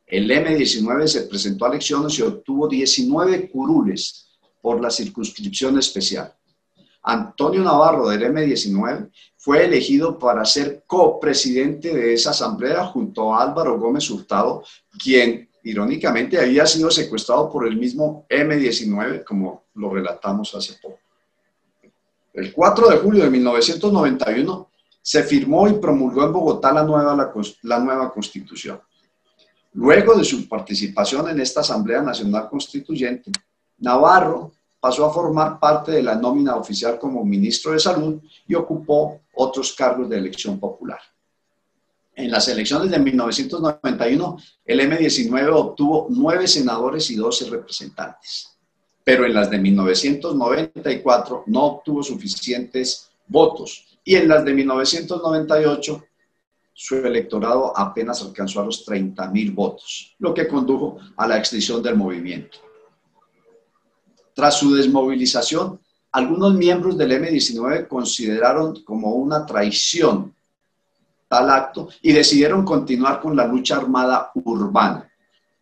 El 0.05 0.29
M19 0.29 1.07
se 1.07 1.23
presentó 1.23 1.67
a 1.67 1.69
elecciones 1.69 2.19
y 2.19 2.23
obtuvo 2.23 2.67
19 2.67 3.49
curules 3.49 4.27
por 4.61 4.83
la 4.83 4.91
circunscripción 4.91 5.79
especial. 5.79 6.35
Antonio 7.05 7.63
Navarro 7.63 8.09
del 8.09 8.25
M19 8.25 9.13
fue 9.37 9.65
elegido 9.65 10.19
para 10.19 10.45
ser 10.45 10.83
copresidente 10.85 11.95
de 11.95 12.15
esa 12.15 12.31
asamblea 12.31 12.85
junto 12.87 13.33
a 13.33 13.45
Álvaro 13.45 13.79
Gómez 13.79 14.11
Hurtado, 14.11 14.65
quien 15.01 15.49
irónicamente 15.63 16.41
había 16.41 16.67
sido 16.67 16.91
secuestrado 16.91 17.49
por 17.49 17.69
el 17.69 17.77
mismo 17.77 18.27
M19, 18.29 19.23
como 19.23 19.67
lo 19.75 19.95
relatamos 19.95 20.53
hace 20.57 20.75
poco. 20.83 20.99
El 22.33 22.53
4 22.53 22.89
de 22.89 22.97
julio 22.97 23.23
de 23.23 23.31
1991 23.31 24.72
se 25.03 25.25
firmó 25.25 25.69
y 25.69 25.75
promulgó 25.75 26.25
en 26.25 26.33
Bogotá 26.33 26.73
la 26.73 26.85
nueva, 26.85 27.33
la, 27.63 27.79
nueva 27.81 28.13
constitución. 28.13 28.81
Luego 29.75 30.15
de 30.15 30.25
su 30.25 30.49
participación 30.49 31.29
en 31.29 31.41
esta 31.41 31.61
Asamblea 31.61 32.01
Nacional 32.03 32.49
Constituyente, 32.49 33.33
Navarro 33.79 34.53
pasó 34.79 35.05
a 35.05 35.13
formar 35.13 35.59
parte 35.59 35.91
de 35.93 36.03
la 36.03 36.15
nómina 36.15 36.55
oficial 36.55 36.99
como 36.99 37.25
ministro 37.25 37.73
de 37.73 37.81
Salud 37.81 38.21
y 38.47 38.55
ocupó 38.55 39.21
otros 39.35 39.73
cargos 39.73 40.09
de 40.09 40.19
elección 40.19 40.61
popular. 40.61 41.01
En 42.15 42.31
las 42.31 42.47
elecciones 42.49 42.91
de 42.91 42.99
1991, 42.99 44.37
el 44.67 44.81
M19 44.81 45.53
obtuvo 45.53 46.07
nueve 46.11 46.47
senadores 46.47 47.11
y 47.11 47.17
12 47.17 47.49
representantes, 47.51 48.57
pero 49.03 49.25
en 49.25 49.35
las 49.35 49.51
de 49.51 49.59
1994 49.59 51.45
no 51.47 51.65
obtuvo 51.65 52.03
suficientes 52.03 53.11
votos 53.27 53.92
y 54.05 54.17
en 54.17 54.29
las 54.29 54.45
de 54.45 54.55
1998 54.55 56.05
su 56.75 56.97
electorado 56.97 57.77
apenas 57.77 58.23
alcanzó 58.23 58.61
a 58.61 58.65
los 58.65 58.87
30.000 58.87 59.55
votos, 59.55 60.15
lo 60.19 60.33
que 60.33 60.49
condujo 60.49 60.99
a 61.17 61.29
la 61.29 61.37
extinción 61.37 61.83
del 61.83 61.97
movimiento. 61.97 62.59
Tras 64.35 64.59
su 64.59 64.75
desmovilización, 64.75 65.79
algunos 66.13 66.55
miembros 66.55 66.97
del 66.97 67.13
M-19 67.13 67.87
consideraron 67.87 68.83
como 68.83 69.15
una 69.15 69.45
traición 69.45 70.35
tal 71.29 71.51
acto 71.51 71.89
y 72.03 72.13
decidieron 72.13 72.65
continuar 72.65 73.21
con 73.21 73.37
la 73.37 73.47
lucha 73.47 73.77
armada 73.77 74.31
urbana. 74.35 75.11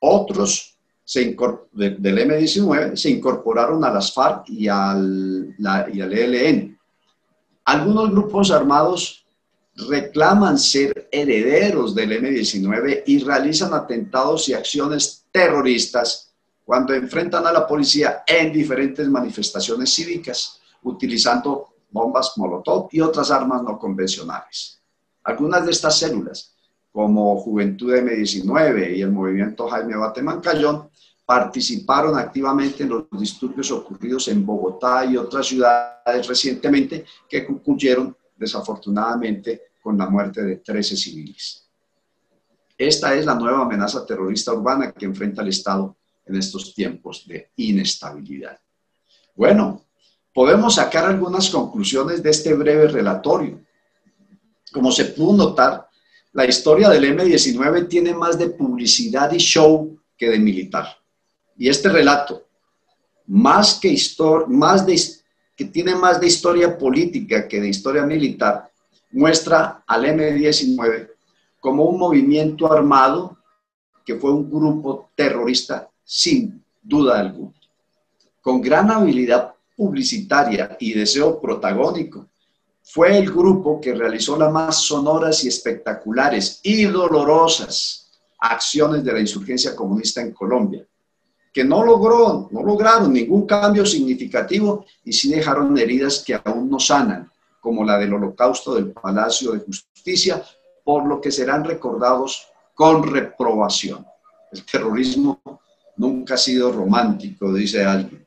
Otros 0.00 0.76
del 1.12 2.18
M-19 2.18 2.96
se 2.96 3.10
incorporaron 3.10 3.84
a 3.84 3.90
las 3.90 4.12
FARC 4.12 4.48
y 4.50 4.68
al, 4.68 5.54
y 5.92 6.00
al 6.00 6.12
ELN. 6.12 6.69
Algunos 7.64 8.10
grupos 8.10 8.50
armados 8.50 9.24
reclaman 9.88 10.58
ser 10.58 11.08
herederos 11.10 11.94
del 11.94 12.12
M-19 12.12 13.04
y 13.06 13.18
realizan 13.20 13.72
atentados 13.74 14.48
y 14.48 14.54
acciones 14.54 15.26
terroristas 15.30 16.32
cuando 16.64 16.94
enfrentan 16.94 17.46
a 17.46 17.52
la 17.52 17.66
policía 17.66 18.22
en 18.26 18.52
diferentes 18.52 19.08
manifestaciones 19.08 19.92
cívicas, 19.92 20.60
utilizando 20.82 21.74
bombas 21.90 22.32
Molotov 22.36 22.88
y 22.92 23.00
otras 23.00 23.30
armas 23.30 23.62
no 23.62 23.78
convencionales. 23.78 24.80
Algunas 25.24 25.64
de 25.64 25.72
estas 25.72 25.98
células, 25.98 26.54
como 26.92 27.36
Juventud 27.40 27.92
M19 27.92 28.96
y 28.96 29.02
el 29.02 29.10
movimiento 29.10 29.68
Jaime 29.68 29.96
Bateman 29.96 30.40
Cayón, 30.40 30.88
participaron 31.30 32.18
activamente 32.18 32.82
en 32.82 32.88
los 32.88 33.04
disturbios 33.12 33.70
ocurridos 33.70 34.26
en 34.26 34.44
Bogotá 34.44 35.04
y 35.04 35.16
otras 35.16 35.46
ciudades 35.46 36.26
recientemente 36.26 37.04
que 37.28 37.46
concluyeron 37.46 38.16
desafortunadamente 38.36 39.62
con 39.80 39.96
la 39.96 40.10
muerte 40.10 40.42
de 40.42 40.56
13 40.56 40.96
civiles. 40.96 41.68
Esta 42.76 43.14
es 43.14 43.24
la 43.24 43.36
nueva 43.36 43.62
amenaza 43.62 44.04
terrorista 44.04 44.52
urbana 44.52 44.90
que 44.90 45.04
enfrenta 45.04 45.42
el 45.42 45.50
Estado 45.50 45.96
en 46.26 46.34
estos 46.34 46.74
tiempos 46.74 47.24
de 47.28 47.52
inestabilidad. 47.58 48.58
Bueno, 49.36 49.84
podemos 50.34 50.74
sacar 50.74 51.04
algunas 51.04 51.48
conclusiones 51.48 52.24
de 52.24 52.30
este 52.30 52.54
breve 52.54 52.88
relatorio. 52.88 53.60
Como 54.72 54.90
se 54.90 55.04
pudo 55.04 55.36
notar, 55.36 55.88
la 56.32 56.44
historia 56.44 56.88
del 56.88 57.04
M-19 57.04 57.86
tiene 57.88 58.14
más 58.14 58.36
de 58.36 58.50
publicidad 58.50 59.30
y 59.30 59.38
show 59.38 59.96
que 60.16 60.28
de 60.28 60.40
militar. 60.40 60.99
Y 61.60 61.68
este 61.68 61.90
relato, 61.90 62.46
más 63.26 63.78
que, 63.78 63.94
más 64.48 64.86
de, 64.86 64.98
que 65.54 65.66
tiene 65.66 65.94
más 65.94 66.18
de 66.18 66.26
historia 66.26 66.78
política 66.78 67.46
que 67.46 67.60
de 67.60 67.68
historia 67.68 68.06
militar, 68.06 68.72
muestra 69.10 69.84
al 69.86 70.06
M-19 70.06 71.10
como 71.60 71.84
un 71.84 71.98
movimiento 71.98 72.72
armado 72.72 73.36
que 74.06 74.14
fue 74.14 74.32
un 74.32 74.50
grupo 74.50 75.10
terrorista 75.14 75.90
sin 76.02 76.64
duda 76.80 77.20
alguna. 77.20 77.60
Con 78.40 78.62
gran 78.62 78.90
habilidad 78.90 79.52
publicitaria 79.76 80.78
y 80.80 80.94
deseo 80.94 81.38
protagónico, 81.42 82.26
fue 82.82 83.18
el 83.18 83.30
grupo 83.30 83.78
que 83.82 83.94
realizó 83.94 84.34
las 84.38 84.50
más 84.50 84.76
sonoras 84.76 85.44
y 85.44 85.48
espectaculares 85.48 86.60
y 86.62 86.86
dolorosas 86.86 88.10
acciones 88.38 89.04
de 89.04 89.12
la 89.12 89.20
insurgencia 89.20 89.76
comunista 89.76 90.22
en 90.22 90.32
Colombia, 90.32 90.86
que 91.52 91.64
no 91.64 91.84
no 91.84 92.62
lograron 92.62 93.12
ningún 93.12 93.46
cambio 93.46 93.84
significativo 93.84 94.86
y 95.04 95.12
sí 95.12 95.30
dejaron 95.30 95.76
heridas 95.76 96.22
que 96.24 96.40
aún 96.44 96.70
no 96.70 96.78
sanan, 96.78 97.30
como 97.60 97.84
la 97.84 97.98
del 97.98 98.14
holocausto 98.14 98.74
del 98.74 98.92
Palacio 98.92 99.52
de 99.52 99.60
Justicia, 99.60 100.42
por 100.84 101.06
lo 101.06 101.20
que 101.20 101.32
serán 101.32 101.64
recordados 101.64 102.48
con 102.74 103.02
reprobación. 103.02 104.06
El 104.52 104.64
terrorismo 104.64 105.40
nunca 105.96 106.34
ha 106.34 106.38
sido 106.38 106.72
romántico, 106.72 107.52
dice 107.52 107.84
alguien. 107.84 108.26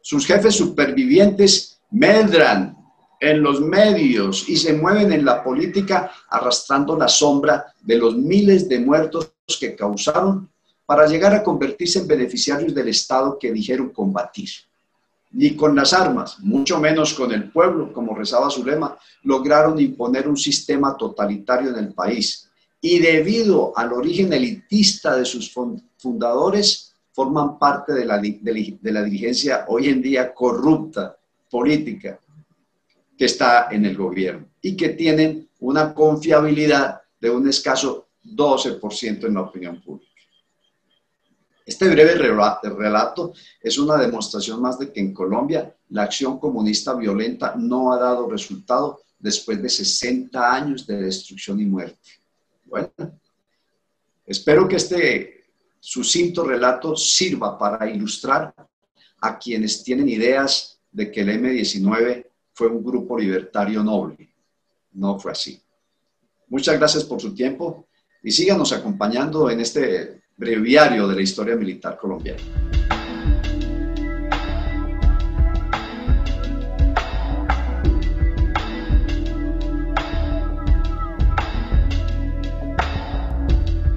Sus 0.00 0.26
jefes 0.26 0.54
supervivientes 0.54 1.80
medran 1.90 2.76
en 3.20 3.42
los 3.42 3.60
medios 3.60 4.48
y 4.48 4.56
se 4.56 4.74
mueven 4.74 5.12
en 5.12 5.24
la 5.24 5.42
política 5.42 6.12
arrastrando 6.28 6.96
la 6.96 7.08
sombra 7.08 7.72
de 7.82 7.96
los 7.96 8.16
miles 8.16 8.68
de 8.68 8.80
muertos 8.80 9.32
que 9.58 9.74
causaron 9.74 10.50
para 10.86 11.06
llegar 11.06 11.34
a 11.34 11.42
convertirse 11.42 11.98
en 11.98 12.06
beneficiarios 12.06 12.72
del 12.72 12.88
Estado 12.88 13.36
que 13.38 13.52
dijeron 13.52 13.90
combatir. 13.90 14.48
Ni 15.32 15.56
con 15.56 15.74
las 15.74 15.92
armas, 15.92 16.38
mucho 16.38 16.78
menos 16.78 17.12
con 17.12 17.32
el 17.32 17.50
pueblo, 17.50 17.92
como 17.92 18.14
rezaba 18.14 18.48
su 18.48 18.64
lema, 18.64 18.96
lograron 19.24 19.78
imponer 19.80 20.28
un 20.28 20.36
sistema 20.36 20.96
totalitario 20.96 21.70
en 21.70 21.84
el 21.84 21.92
país. 21.92 22.48
Y 22.80 23.00
debido 23.00 23.76
al 23.76 23.92
origen 23.92 24.32
elitista 24.32 25.16
de 25.16 25.24
sus 25.24 25.52
fundadores, 25.98 26.94
forman 27.12 27.58
parte 27.58 27.92
de 27.92 28.04
la, 28.04 28.18
dirigencia 28.18 29.64
hoy 29.68 29.88
en 29.88 30.00
día 30.00 30.32
corrupta, 30.32 31.16
política, 31.50 32.20
que 33.18 33.24
está 33.24 33.68
en 33.70 33.86
el 33.86 33.96
gobierno 33.96 34.46
y 34.60 34.76
que 34.76 34.90
tienen 34.90 35.48
una 35.60 35.94
confiabilidad 35.94 37.00
de 37.18 37.30
un 37.30 37.48
escaso 37.48 38.08
12% 38.22 39.24
en 39.24 39.34
la 39.34 39.40
opinión 39.40 39.80
pública. 39.80 40.05
Este 41.66 41.88
breve 41.90 42.14
relato 42.14 43.32
es 43.60 43.76
una 43.76 43.96
demostración 43.96 44.62
más 44.62 44.78
de 44.78 44.92
que 44.92 45.00
en 45.00 45.12
Colombia 45.12 45.74
la 45.88 46.04
acción 46.04 46.38
comunista 46.38 46.94
violenta 46.94 47.56
no 47.56 47.92
ha 47.92 47.98
dado 47.98 48.30
resultado 48.30 49.00
después 49.18 49.60
de 49.60 49.68
60 49.68 50.54
años 50.54 50.86
de 50.86 51.02
destrucción 51.02 51.58
y 51.60 51.64
muerte. 51.66 52.08
Bueno, 52.66 52.92
espero 54.24 54.68
que 54.68 54.76
este 54.76 55.44
sucinto 55.80 56.44
relato 56.44 56.94
sirva 56.94 57.58
para 57.58 57.90
ilustrar 57.90 58.54
a 59.20 59.36
quienes 59.36 59.82
tienen 59.82 60.08
ideas 60.08 60.78
de 60.92 61.10
que 61.10 61.22
el 61.22 61.30
M-19 61.30 62.26
fue 62.52 62.68
un 62.68 62.84
grupo 62.84 63.18
libertario 63.18 63.82
noble. 63.82 64.32
No 64.92 65.18
fue 65.18 65.32
así. 65.32 65.60
Muchas 66.46 66.78
gracias 66.78 67.02
por 67.02 67.20
su 67.20 67.34
tiempo 67.34 67.88
y 68.22 68.30
síganos 68.30 68.72
acompañando 68.72 69.50
en 69.50 69.58
este 69.58 70.25
breviario 70.36 71.08
de 71.08 71.14
la 71.14 71.22
historia 71.22 71.56
militar 71.56 71.96
colombiana. 71.96 72.40